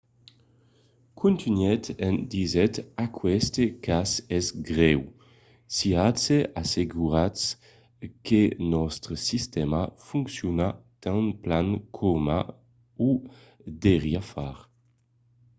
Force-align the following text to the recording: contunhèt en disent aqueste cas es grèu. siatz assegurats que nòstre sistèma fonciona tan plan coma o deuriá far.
contunhèt 1.19 1.83
en 2.07 2.15
disent 2.33 2.75
aqueste 3.05 3.63
cas 3.85 4.09
es 4.37 4.47
grèu. 4.69 4.99
siatz 5.75 6.23
assegurats 6.61 7.41
que 8.25 8.41
nòstre 8.73 9.13
sistèma 9.29 9.81
fonciona 10.07 10.67
tan 11.03 11.23
plan 11.43 11.67
coma 11.97 12.39
o 13.07 13.09
deuriá 13.83 14.21
far. 14.31 14.55